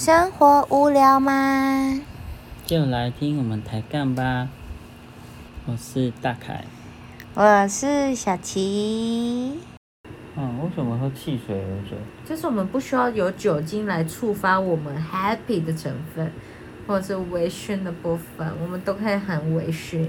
[0.00, 2.00] 生活无聊吗？
[2.64, 4.48] 就来听我们抬杠吧。
[5.66, 6.64] 我是大凯。
[7.34, 9.58] 我是小琪。
[10.36, 11.62] 嗯，为什么喝汽水？
[12.26, 16.32] 就是我们不需要有酒精来触发我们 happy 的成分，
[16.86, 20.06] 或者是微醺的部分，我们都可以很微醺。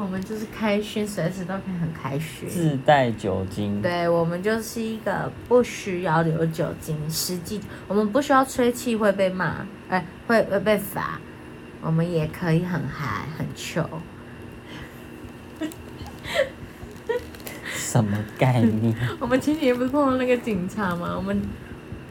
[0.00, 2.48] 我们就是开心，随时都可以很开心。
[2.48, 3.82] 自带酒精。
[3.82, 11.18] 对，我们就是一个不需要有酒精，实际我们不需要吹气会被骂，哎，会会被罚，
[11.82, 13.84] 我们也可以很嗨很糗。
[17.74, 18.94] 什么概念？
[19.18, 21.14] 我们前几天不是碰到那个警察吗？
[21.16, 21.42] 我们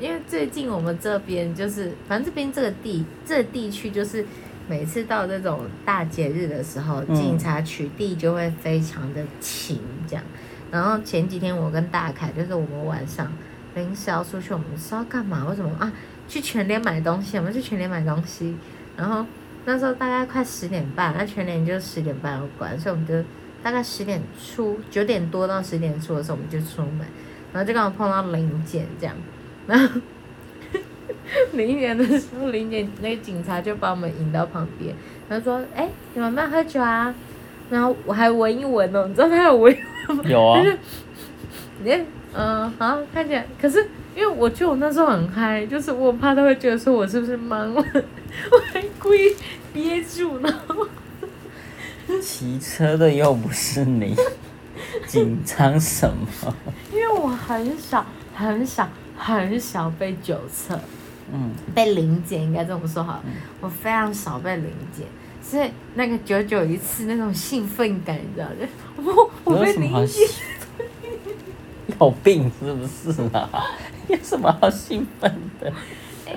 [0.00, 4.26] 因为最近我们这边就是，反正这边这个地这个地区就是。
[4.68, 10.24] 每次到这种大节日的时候，警察取缔就会非常的勤，这样。
[10.70, 13.32] 然后前几天我跟大凯，就是我们晚上
[13.74, 15.46] 临时要出去，我们是要干嘛？
[15.48, 15.92] 为什么啊？
[16.26, 18.56] 去全联买东西，我们去全联买东西。
[18.96, 19.24] 然后
[19.64, 23.14] 那时候大概快十点半，那全联就十点半要关，所以我们就
[23.62, 27.06] 大概十点出，九点多到十点出的时候我们就出门，
[27.52, 29.14] 然后就刚好碰到零检这样，
[29.66, 30.00] 然后。
[31.56, 34.94] 零点的时候，零点那个警察就把我们引到旁边，
[35.28, 37.14] 他说：“哎，你们要喝酒啊？”
[37.68, 39.76] 然后我还闻一闻哦，你知道他有闻
[40.08, 40.20] 吗？
[40.24, 40.62] 有啊。
[40.62, 40.78] 就是
[41.82, 49.34] 你嗯，好，看起来，可是因为我觉得我那时候很嗨，就是我怕他会觉得说我是不是懵了，我还故意
[49.72, 50.54] 憋住呢。
[52.22, 54.14] 骑车的又不是你，
[55.08, 56.54] 紧张什么？
[56.92, 60.78] 因为我很少、很少、很少被酒测。
[61.32, 63.22] 嗯，被临检应该这么说好。
[63.60, 65.06] 我非常少被临检，
[65.42, 70.28] 所以那个久久一次那种兴奋感，你知道就我我被临检，
[72.00, 73.50] 有病是不是啊？
[74.08, 75.72] 有什么好兴奋的？
[76.26, 76.34] 哎，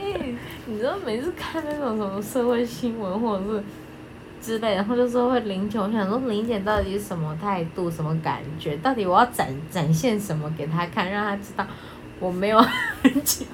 [0.66, 3.64] 你知道每次看那种什么社会新闻或者是
[4.42, 8.78] 之类，然后就说会零检，我想说零检到底是什么态度、什么感觉？
[8.78, 11.66] 到底我要展展现什么给他看，让他知道
[12.20, 13.46] 我没有很久。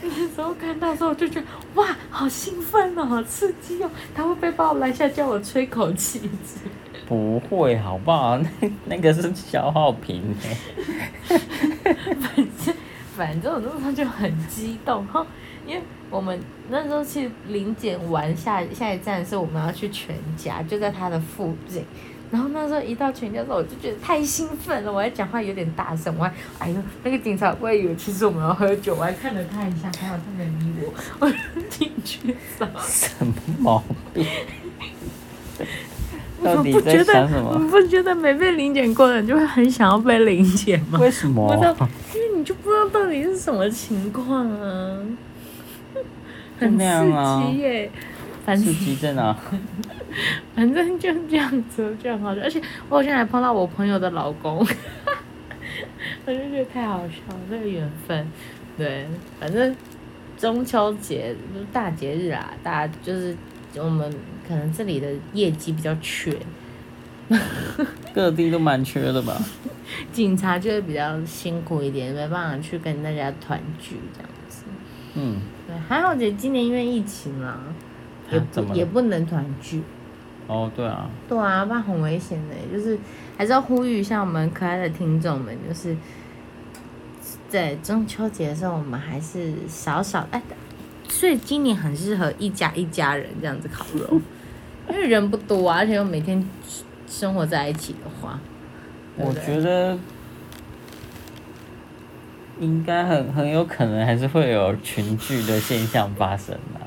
[0.00, 3.90] 时候看到时候，我就觉得哇，好兴奋哦，好刺激哦！
[4.14, 6.28] 他会不会把我拦下，叫我吹口气？
[7.06, 8.38] 不会，好不好？
[8.38, 10.22] 那 那个是消耗品
[12.20, 12.74] 反正
[13.16, 15.26] 反正我那时候就很激动哈，
[15.66, 16.38] 因为我们
[16.70, 21.84] 那时候去临检完下下一站是我们要去全家，就在他的附近。
[22.30, 31.32] 然后那时候一到全家时候，我就觉得太兴奋了，我还讲话有点大声，我还哎呦，那个警察不会以为其实我们要喝酒，我还看了他一下，还好他没理我，我
[31.70, 32.66] 进去扫。
[32.80, 33.34] 什么？
[33.58, 34.26] 毛病？
[36.42, 37.58] 到底在想什么？
[37.58, 40.98] 你不觉得没被临检过的人就会很想要被临检吗？
[41.00, 41.52] 为什么？
[42.14, 43.68] 因为你就不知道到底是什么？
[43.70, 44.98] 情况啊，
[46.58, 47.90] 很刺激耶。
[48.56, 49.36] 刺激在哪？
[50.54, 52.40] 反正就这样子，就很好笑。
[52.42, 54.58] 而且我好像还碰到我朋友的老公，
[56.24, 58.26] 我就觉得太好笑了，这个缘分。
[58.76, 59.06] 对，
[59.38, 59.74] 反正
[60.36, 63.36] 中秋节就是大节日啊，大家就是
[63.76, 64.12] 我们
[64.46, 66.36] 可能这里的业绩比较缺，
[68.14, 69.36] 各地都蛮缺的吧。
[70.12, 74.64] 警察就会比较辛苦一点，没办法去跟大家团聚这样子。
[75.14, 77.60] 嗯，对，还好，姐今年因为疫情啊。
[78.30, 79.82] 也不也不能团聚，
[80.46, 82.54] 哦，对啊，对啊，不然很危险的。
[82.76, 82.98] 就是
[83.36, 85.96] 还是要呼吁一下我们可爱的听众们，就是
[87.48, 90.42] 在中秋节的时候，我们还是少少哎，
[91.08, 94.20] 所以今年很适合一家一家人这样子烤肉，
[94.90, 96.44] 因为人不多啊，而且又每天
[97.06, 98.38] 生活在一起的话，
[99.16, 99.98] 我觉得
[102.60, 106.80] 应该很很有可能还是会有群聚的现象发生的。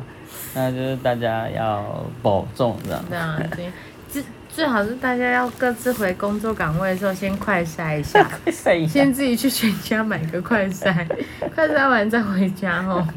[0.54, 3.04] 那就是大家要保重，这样。
[3.10, 3.72] 对啊，对，
[4.10, 11.08] 最最好是大家要各自回工作岗位的时候，先快筛一下， 快筛一下，先自己去全家买个快筛，
[11.56, 13.08] 快筛完再回家哦，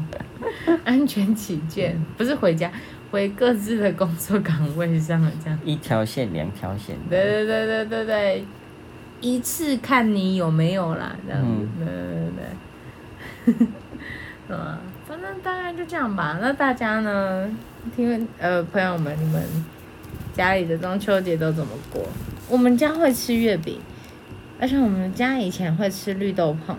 [0.85, 2.71] 安全起见，不是回家，
[3.11, 5.59] 回各自的工作岗位上了，这样。
[5.65, 6.95] 一条线，两条线。
[7.09, 8.45] 对对对对对对，
[9.19, 11.67] 一次看你有没有啦，这样子。
[11.77, 11.85] 对
[13.45, 13.67] 对对，
[14.47, 14.79] 是 吧？
[15.25, 16.37] 反正大概就这样吧。
[16.39, 17.49] 那大家呢？
[17.95, 19.43] 听呃，朋友们，你们
[20.33, 22.03] 家里的中秋节都怎么过？
[22.47, 23.79] 我们家会吃月饼，
[24.59, 26.75] 而且我们家以前会吃绿豆椪。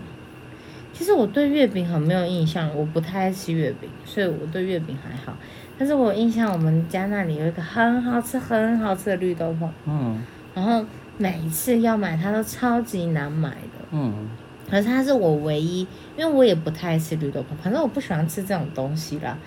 [0.92, 5.36] 其实我对月饼很没有印象，我不太爱吃月饼，所以我对月饼还好。
[5.76, 9.68] 但是我印象我们家那里有一个很好吃、很好吃的绿豆椪。
[9.86, 10.22] 嗯。
[10.54, 10.84] 然后
[11.18, 13.86] 每一次要买它都超级难买的。
[13.90, 14.28] 嗯。
[14.68, 15.86] 可是它是我唯一，
[16.16, 19.38] 因为我也不太爱吃绿豆椪，反正我不喜欢吃这种东西啦。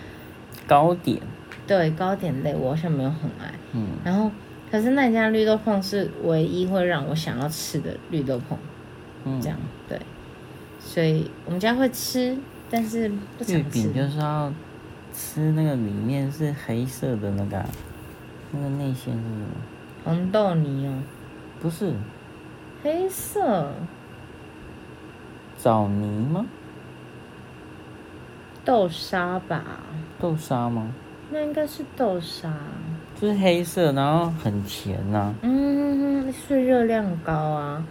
[0.68, 1.20] 糕点，
[1.68, 3.54] 对糕点类，我好像没有很爱。
[3.74, 4.32] 嗯，然后，
[4.72, 8.56] 可是那家绿豆椪是唯一会让我想要吃的绿豆椪，
[9.26, 9.58] 嗯这样
[9.88, 10.00] 对。
[10.80, 12.38] 所以我们家会吃，
[12.70, 13.94] 但是不吃饼。
[13.94, 14.52] 就是要
[15.14, 17.70] 吃那个里面是黑色的那个啊、
[18.52, 19.48] 那个内馅是什么？
[20.06, 20.94] 红豆泥哦，
[21.60, 21.94] 不是
[22.82, 23.74] 黑色
[25.62, 26.46] 枣泥吗？
[28.64, 29.62] 豆沙吧？
[30.20, 30.88] 豆沙吗？
[31.32, 32.52] 那应该是豆沙。
[33.20, 37.84] 就是黑色，然后很甜呐、嗯，是热量高啊，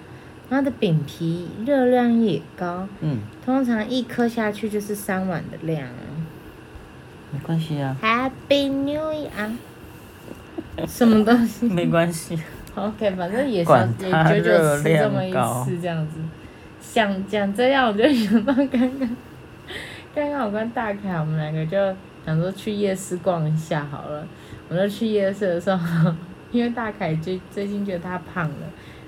[0.49, 5.87] 它的饼皮热量也高，嗯，通常一颗下去就是三碗的量。
[7.31, 9.51] 没关系啊，Happy New Year！
[10.87, 12.41] 什么东西 没关系。
[12.75, 15.31] ？OK，反正也是管也它久久热吃这么一
[15.65, 16.15] 次这样子。
[16.91, 18.67] 想讲这样，我就想到刚
[18.99, 19.17] 刚，
[20.15, 21.77] 刚刚我跟大凯我们两个就
[22.25, 24.27] 想说去夜市逛一下好了。
[24.71, 26.15] 我就去夜市的时候，
[26.51, 28.57] 因为大凯最最近觉得他胖了，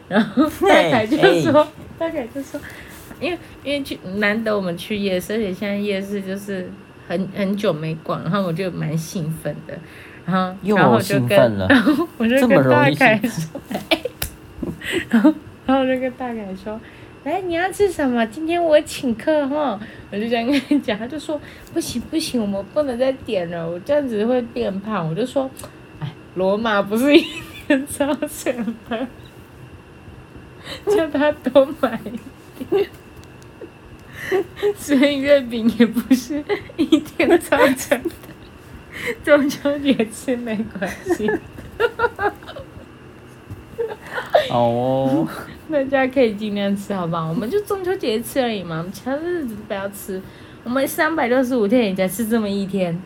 [0.08, 1.66] 然后大凯就说，
[1.98, 2.60] 大凯就说，
[3.18, 6.70] 因为因为去难得我们去夜市，而且现在夜市就是
[7.08, 9.74] 很很久没逛，然后我就蛮兴奋的，
[10.26, 14.00] 然后然后我就跟然后我就跟大凯兴说，哎，
[15.08, 15.34] 然后
[15.66, 16.78] 然后我就跟大凯说。
[17.22, 18.24] 来，你要吃什么？
[18.26, 19.78] 今天我请客哈！
[20.10, 21.38] 我就这样跟你讲，他就说
[21.74, 25.06] 不行不行，我们不能再点了，我这样子会变胖。
[25.06, 25.50] 我就说，
[26.00, 27.22] 哎，罗马不是一
[27.66, 29.06] 天造成的，
[30.96, 32.00] 叫他多买
[32.58, 32.88] 一点。
[34.76, 36.42] 所以月饼也不是
[36.76, 38.10] 一天造成的，
[39.22, 41.30] 中秋节吃没关系。
[44.50, 45.28] 哦，
[45.70, 47.28] 大家可以尽量吃，好不好？
[47.28, 50.20] 我们就中秋节吃而已嘛，我们其他日子不要吃。
[50.64, 53.00] 我们三百六十五天也才吃这么一天？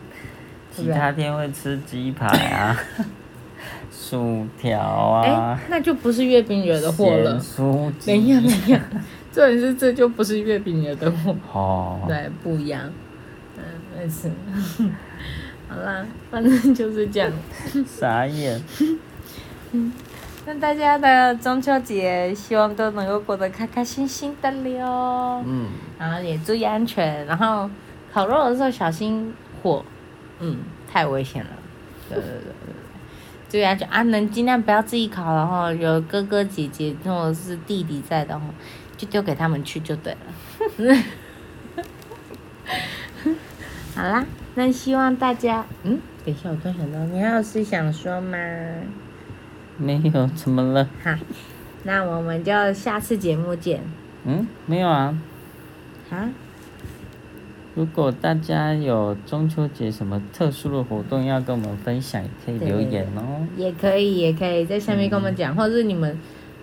[0.75, 2.77] 其他天会吃鸡排啊，
[3.89, 7.65] 薯条哎、啊，那就不是月饼惹的祸了咸。
[7.65, 8.11] 酥鸡。
[8.11, 8.81] 等一下，等一下，
[9.31, 12.91] 重点是这就不是月饼惹的祸，哦，对，不一样。
[13.57, 13.63] 嗯，
[13.97, 14.29] 没事。
[15.69, 17.31] 好啦，反正就是这样。
[17.87, 18.61] 傻眼。
[20.47, 25.41] 那大家的中秋节希望都能够过得开开心心的了。
[25.43, 27.67] 嗯，然后也注意安全，然后
[28.13, 29.33] 烤肉的时候小心
[29.63, 29.83] 火，
[30.39, 31.49] 嗯，太危险了。
[32.07, 32.75] 对对对对对，
[33.49, 34.03] 注意安全啊！
[34.03, 38.45] 能尽量不要自己烤然后，有哥哥姐姐或者是弟弟在的话，
[38.95, 40.19] 就丢给他们去就对了。
[43.95, 48.37] 好啦，那希望大家，嗯，等一下，我突然想到，你还有事想说吗？
[49.77, 50.87] 没有，怎么了？
[51.03, 51.11] 好，
[51.83, 53.81] 那我们就下次节目见。
[54.25, 55.17] 嗯，没有啊。
[56.09, 56.29] 啊，
[57.73, 63.45] 如果大家有中秋节什么特殊的活动要跟我们分享，也可以留言哦。
[63.57, 66.17] 也可以，也可以在下面跟我们讲，或者是你们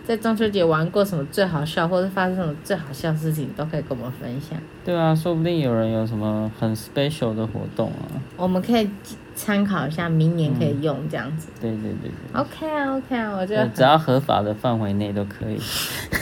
[0.04, 4.58] 在中秋节玩过什么最好笑，或者发生什么最好笑的事情，都可以跟我们分享。
[4.84, 8.16] 对啊，说不定有人有什么很 special 的活动啊。
[8.36, 8.88] 我们可以
[9.34, 11.48] 参考一下，明年可以用这样子。
[11.60, 12.40] 对对对对。
[12.40, 15.60] OK 啊，OK 啊，我觉得只要合法的范围内都可以。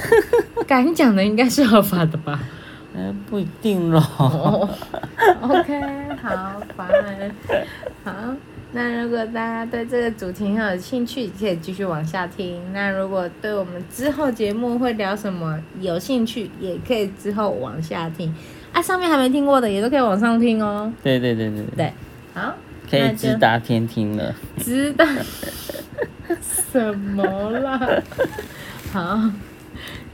[0.67, 2.41] 敢讲的应该是合法的吧？
[2.95, 4.03] 呃，不一定咯。
[4.19, 4.69] 哦
[5.43, 5.81] ，OK，
[6.23, 6.89] 好，烦。
[8.05, 8.13] 好，
[8.73, 12.61] 那如果大家对这个主题很有兴趣，可以继续往下听。
[12.73, 18.35] 那如果对我们之后节目会聊什么有兴趣，也可以之后往下听。
[18.73, 20.93] 啊，上面还没听过的也都可以往上听哦。
[21.03, 21.93] 对对对对对，对，
[22.35, 22.55] 好，
[22.91, 24.35] 可以直达天庭了。
[24.59, 25.07] 直达
[26.73, 27.23] 什么
[27.61, 27.81] 啦？
[28.93, 29.21] 好，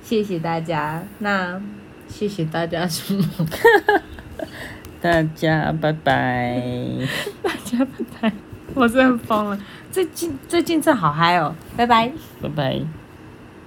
[0.02, 1.02] 谢谢大家。
[1.18, 1.60] 那
[2.08, 3.24] 谢谢大家什么？
[5.00, 6.62] 大家拜拜。
[7.42, 8.32] 大家拜拜。
[8.74, 9.58] 我真的疯了，
[9.90, 12.10] 最近最近这好嗨哦，拜拜。
[12.42, 12.80] 拜拜。